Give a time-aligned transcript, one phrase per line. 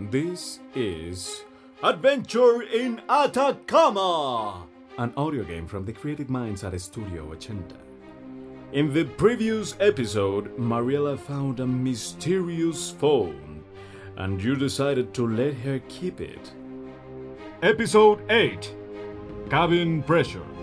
[0.00, 1.42] This is
[1.82, 4.64] Adventure in Atacama,
[4.96, 7.76] an audio game from the creative minds at Studio Ochenta.
[8.72, 13.64] In the previous episode, Mariela found a mysterious phone,
[14.16, 16.52] and you decided to let her keep it.
[17.60, 18.72] Episode 8
[19.50, 20.57] Cabin Pressure.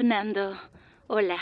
[0.00, 0.56] Fernando,
[1.10, 1.36] hola.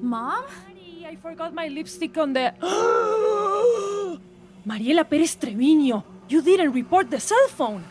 [0.00, 0.44] Mom?
[0.66, 2.54] Daddy, I forgot my lipstick on the.
[4.66, 7.84] Mariela Perez Treviño, you didn't report the cell phone.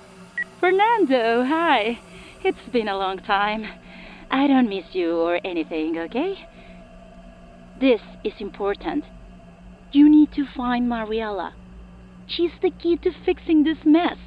[0.59, 1.99] Fernando, hi.
[2.43, 3.67] It's been a long time.
[4.31, 6.47] I don't miss you or anything, okay?
[7.79, 9.05] This is important.
[9.91, 11.53] You need to find Mariela.
[12.25, 14.17] She's the key to fixing this mess.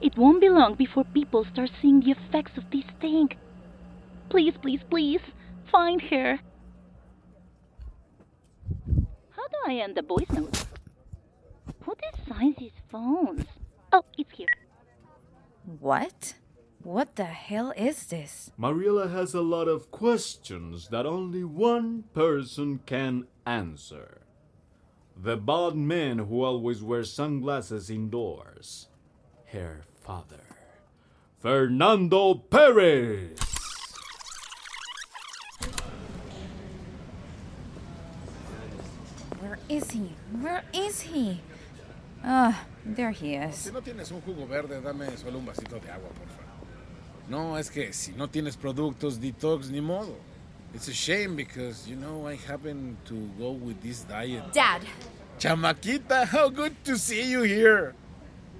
[0.00, 3.30] It won't be long before people start seeing the effects of this thing.
[4.28, 5.20] Please, please, please,
[5.70, 6.38] find her.
[9.30, 10.64] How do I end the voice note?
[11.80, 13.46] Who designs these phones?
[13.92, 14.46] Oh, it's here.
[15.80, 16.34] What?
[16.82, 18.52] What the hell is this?
[18.58, 24.20] Mariela has a lot of questions that only one person can answer.
[25.16, 28.88] The bald man who always wears sunglasses indoors.
[29.52, 30.40] Her father.
[31.40, 33.38] Fernando Perez!
[39.40, 40.10] Where is he?
[40.40, 41.40] Where is he?
[42.22, 43.54] Ah, there he is.
[43.54, 46.44] Si no tienes un jugo verde, dame solo un vasito de agua, por favor.
[47.28, 50.16] No, es que si no tienes productos detox, ni modo.
[50.74, 54.52] It's a shame because, you know, I happen to go with this diet.
[54.52, 54.82] Dad,
[55.38, 57.94] Chamaquita, how good to see you here.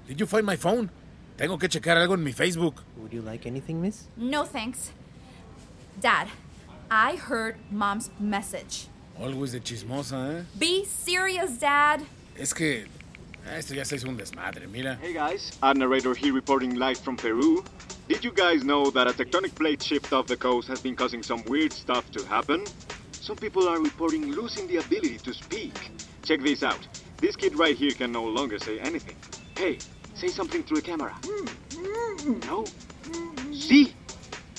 [0.09, 0.89] Did you find my phone?
[1.37, 2.81] Tengo que checar algo en mi Facebook.
[2.97, 4.07] Would you like anything, miss?
[4.17, 4.91] no thanks.
[6.01, 6.29] Dad,
[6.89, 8.87] I heard mom's message.
[9.21, 10.43] Always de chismosa, ¿eh?
[10.57, 12.01] Be serious, Dad.
[12.35, 12.85] Es que
[13.55, 14.97] esto ya se hizo un desmadre, mira.
[14.99, 17.63] Hey guys, our narrator here reporting live from Peru.
[18.07, 21.21] Did you guys know that a tectonic plate shift off the coast has been causing
[21.21, 22.65] some weird stuff to happen?
[23.11, 25.91] Some people are reporting losing the ability to speak.
[26.23, 26.79] Check this out.
[27.17, 29.15] This kid right here can no longer say anything.
[29.55, 29.77] Hey,
[30.19, 31.15] say something through the camera.
[31.21, 32.39] Mm-hmm.
[32.47, 32.63] No?
[32.63, 33.53] Mm-hmm.
[33.53, 33.93] See?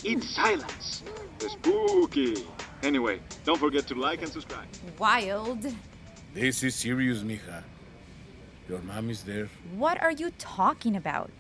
[0.03, 1.03] It's silence.
[1.39, 2.47] The Spooky.
[2.83, 4.67] Anyway, don't forget to like and subscribe.
[4.99, 5.67] Wild.
[6.33, 7.63] This is serious, mija.
[8.69, 9.51] Your mom is there.
[9.75, 11.31] What are you talking about?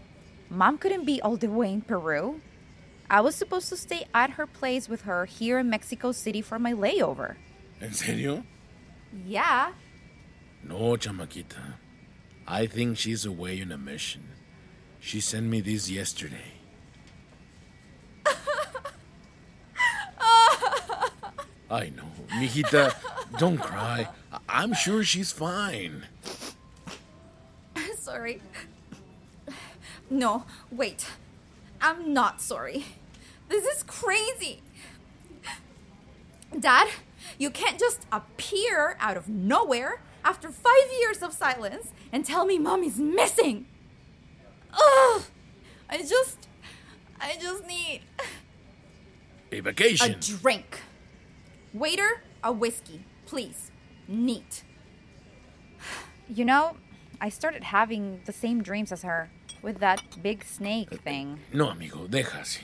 [0.50, 2.41] Mom couldn't be all the way in Peru.
[3.08, 6.58] I was supposed to stay at her place with her here in Mexico City for
[6.58, 7.37] my layover.
[7.81, 8.44] ¿En serio?
[9.26, 9.72] Yeah.
[10.62, 11.75] No, chamaquita.
[12.50, 14.22] I think she's away on a mission.
[14.99, 16.55] She sent me this yesterday.
[21.71, 22.11] I know.
[22.31, 22.93] Mijita,
[23.38, 24.09] don't cry.
[24.49, 26.06] I'm sure she's fine.
[27.97, 28.43] sorry.
[30.11, 31.06] No, wait.
[31.81, 32.84] I'm not sorry.
[33.49, 34.61] This is crazy.
[36.59, 36.88] Dad,
[37.38, 42.58] you can't just appear out of nowhere after five years of silence and tell me
[42.58, 43.66] mom is missing.
[44.72, 45.22] Ugh!
[45.88, 46.48] I just.
[47.20, 48.00] I just need
[49.53, 50.12] A vacation.
[50.12, 50.81] a drink.
[51.75, 53.70] Waiter, a whiskey, please.
[54.08, 54.64] Neat.
[56.28, 56.76] You know,
[57.20, 59.31] I started having the same dreams as her
[59.62, 61.40] with that big snake uh, thing.
[61.52, 62.62] No, amigo, deja así.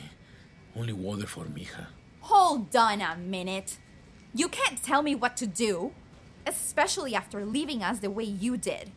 [0.74, 1.86] Only water for mija.
[2.20, 3.78] Hold on a minute.
[4.34, 5.92] You can't tell me what to do,
[6.46, 8.90] especially after leaving us the way you did.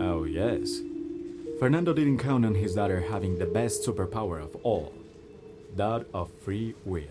[0.00, 0.80] Oh, yes.
[1.58, 4.94] Fernando didn't count on his daughter having the best superpower of all
[5.76, 7.02] that of free will.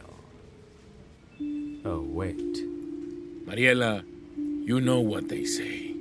[1.86, 2.58] Oh, wait.
[3.46, 4.04] Mariela,
[4.66, 5.96] you know what they say.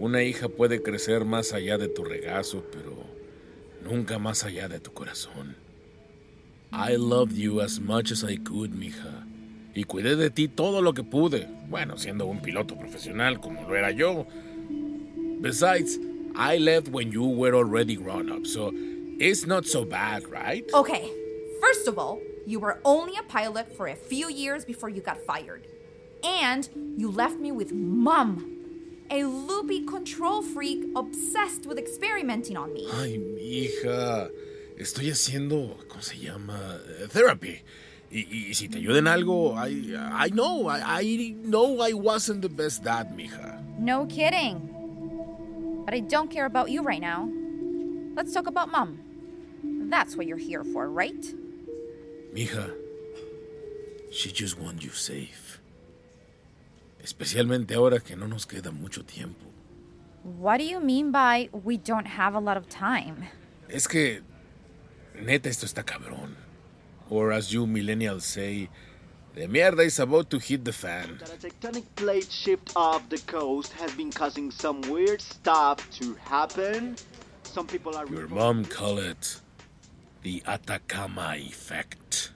[0.00, 3.06] Una hija puede crecer más allá de tu regazo, pero
[3.82, 5.54] nunca más allá de tu corazón.
[6.72, 9.24] I loved you as much as I could, mija.
[9.76, 11.46] Y cuidé de ti todo lo que pude.
[11.68, 14.26] Bueno, siendo un piloto profesional como lo era yo.
[15.40, 15.98] Besides,
[16.34, 18.72] I left when you were already grown up, so
[19.18, 20.64] it's not so bad, right?
[20.72, 21.12] Okay,
[21.60, 25.18] first of all, you were only a pilot for a few years before you got
[25.26, 25.66] fired.
[26.24, 28.44] And you left me with Mom,
[29.10, 32.88] a loopy control freak obsessed with experimenting on me.
[32.94, 34.30] Ay, mi hija.
[34.78, 36.80] Estoy haciendo, ¿cómo se llama?
[37.10, 37.60] Therapy.
[38.16, 42.40] Y, y si te ayuda en algo, I, I know, I, I know I wasn't
[42.40, 43.60] the best dad, mija.
[43.78, 44.70] No kidding.
[45.84, 47.28] But I don't care about you right now.
[48.16, 49.00] Let's talk about Mom.
[49.90, 51.22] That's what you're here for, right?
[52.32, 52.72] Mija,
[54.10, 55.60] she just wants you safe.
[57.04, 59.44] Especialmente ahora que no nos queda mucho tiempo.
[60.22, 63.28] What do you mean by we don't have a lot of time?
[63.68, 64.22] Es que,
[65.20, 66.45] neta, esto está cabrón.
[67.08, 68.68] Or as you millennials say,
[69.34, 71.18] the mierda is about to hit the fan.
[71.20, 76.14] That a tectonic plate shift off the coast has been causing some weird stuff to
[76.24, 76.96] happen.
[77.44, 78.06] Some people are.
[78.06, 79.40] Your mom call it
[80.22, 82.32] the Atacama effect.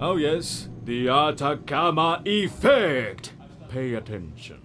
[0.00, 3.34] Oh, yes, the Atacama effect.
[3.68, 4.60] Pay attention,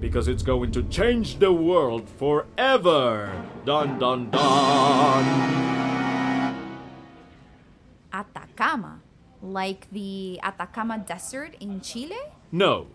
[0.00, 3.30] because it's going to change the world forever.
[3.64, 5.69] Dun dun dun.
[8.12, 9.00] Atacama.
[9.42, 12.20] Like the Atacama Desert in Chile?
[12.52, 12.86] No.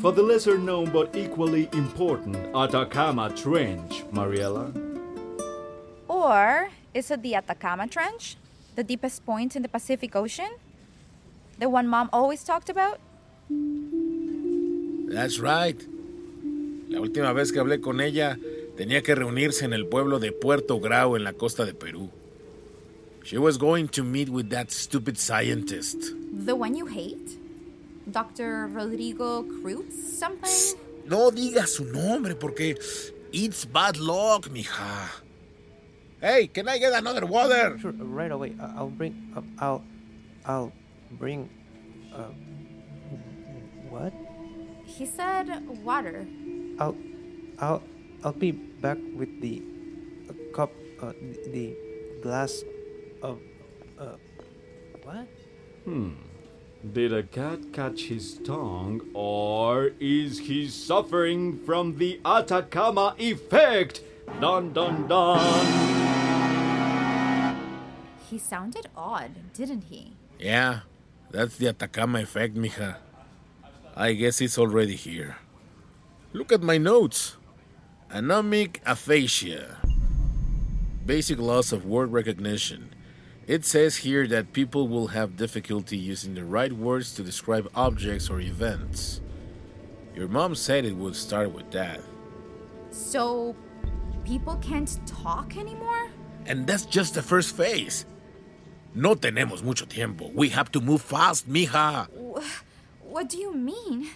[0.00, 4.72] For the lesser known but equally important Atacama Trench, Mariela.
[6.08, 8.36] Or is it the Atacama Trench?
[8.74, 10.50] The deepest point in the Pacific Ocean?
[11.58, 12.98] The one mom always talked about?
[15.08, 15.80] That's right.
[16.88, 18.38] La última vez que hablé con ella,
[18.76, 22.10] tenía que reunirse en el pueblo de Puerto Grau en la costa de Perú.
[23.26, 25.98] She was going to meet with that stupid scientist.
[26.46, 27.36] The one you hate?
[28.08, 28.68] Dr.
[28.68, 29.90] Rodrigo Cruz?
[30.16, 30.78] Something?
[31.06, 32.76] No digas su nombre porque
[33.32, 35.10] it's bad luck, mija.
[36.20, 37.76] Hey, can I get another water?
[37.80, 38.54] Sure, right away.
[38.60, 39.14] I- I'll bring.
[39.34, 39.82] Uh, I'll.
[40.46, 40.72] I'll
[41.10, 41.50] bring.
[42.14, 42.30] Uh,
[43.90, 44.12] what?
[44.84, 46.24] He said water.
[46.78, 46.94] I'll.
[47.58, 47.82] I'll.
[48.22, 49.62] I'll be back with the
[50.30, 50.70] uh, cup.
[51.02, 51.76] Uh, the, the
[52.22, 52.62] glass
[53.22, 53.38] of.
[53.98, 54.16] Uh,
[55.02, 55.28] what?
[55.84, 56.12] Hmm.
[56.92, 64.02] Did a cat catch his tongue, or is he suffering from the Atacama effect?
[64.40, 65.96] Dun dun dun.
[68.30, 70.12] He sounded odd, didn't he?
[70.38, 70.80] Yeah,
[71.30, 72.96] that's the Atacama effect, mija.
[73.96, 75.38] I guess it's already here.
[76.32, 77.36] Look at my notes.
[78.10, 79.78] Anomic aphasia.
[81.06, 82.90] Basic loss of word recognition.
[83.46, 88.28] It says here that people will have difficulty using the right words to describe objects
[88.28, 89.20] or events.
[90.16, 92.00] Your mom said it would start with that.
[92.90, 93.54] So,
[94.24, 96.10] people can't talk anymore?
[96.46, 98.04] And that's just the first phase.
[98.94, 100.28] No tenemos mucho tiempo.
[100.34, 102.08] We have to move fast, mija.
[103.02, 104.08] What do you mean?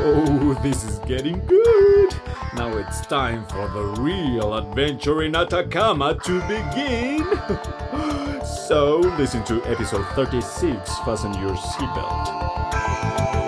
[0.00, 2.14] Oh, this is getting good.
[2.54, 7.24] Now it's time for the real adventure in Atacama to begin.
[8.68, 10.98] so, listen to episode 36.
[11.00, 13.47] Fasten your seatbelt.